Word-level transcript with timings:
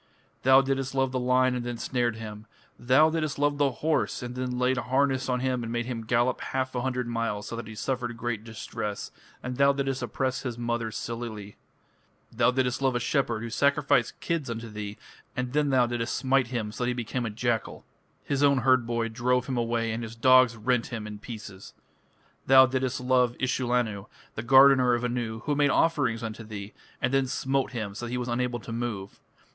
Thou 0.41 0.61
didst 0.61 0.95
love 0.95 1.11
the 1.11 1.19
lion 1.19 1.53
and 1.53 1.63
then 1.63 1.77
snared 1.77 2.15
him. 2.15 2.47
Thou 2.79 3.11
didst 3.11 3.37
love 3.37 3.59
the 3.59 3.69
horse, 3.69 4.23
and 4.23 4.33
then 4.33 4.57
laid 4.57 4.77
harness 4.77 5.29
on 5.29 5.41
him 5.41 5.61
and 5.61 5.71
made 5.71 5.85
him 5.85 6.07
gallop 6.07 6.41
half 6.41 6.73
a 6.73 6.81
hundred 6.81 7.07
miles 7.07 7.47
so 7.47 7.55
that 7.55 7.67
he 7.67 7.75
suffered 7.75 8.17
great 8.17 8.43
distress, 8.43 9.11
and 9.43 9.57
thou 9.57 9.73
didst 9.73 10.01
oppress 10.01 10.41
his 10.41 10.57
mother 10.57 10.89
Silili. 10.89 11.53
Thou 12.31 12.49
didst 12.49 12.81
love 12.81 12.95
a 12.95 12.99
shepherd 12.99 13.43
who 13.43 13.51
sacrificed 13.51 14.19
kids 14.19 14.49
unto 14.49 14.69
thee, 14.69 14.97
and 15.37 15.53
then 15.53 15.69
thou 15.69 15.85
didst 15.85 16.15
smite 16.15 16.47
him 16.47 16.71
so 16.71 16.83
that 16.83 16.87
he 16.87 16.93
became 16.95 17.23
a 17.27 17.29
jackal 17.29 17.73
(or 17.73 17.77
leopard); 17.83 18.27
his 18.29 18.41
own 18.41 18.57
herd 18.57 18.87
boy 18.87 19.07
drove 19.07 19.45
him 19.45 19.55
away 19.55 19.91
and 19.91 20.01
his 20.01 20.15
dogs 20.15 20.57
rent 20.57 20.87
him 20.87 21.05
in 21.05 21.19
pieces. 21.19 21.75
Thou 22.47 22.65
didst 22.65 22.99
love 22.99 23.35
Ishullanu, 23.39 24.07
the 24.33 24.41
gardener 24.41 24.95
of 24.95 25.03
Anu, 25.03 25.41
who 25.41 25.53
made 25.53 25.69
offerings 25.69 26.23
unto 26.23 26.43
thee, 26.43 26.73
and 26.99 27.13
then 27.13 27.27
smote 27.27 27.73
him 27.73 27.93
so 27.93 28.07
that 28.07 28.11
he 28.11 28.17
was 28.17 28.27
unable 28.29 28.59
to 28.61 28.71
move. 28.71 29.19